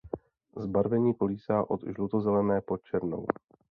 [0.57, 3.25] Zbarvení kolísá od žlutozelené po černou.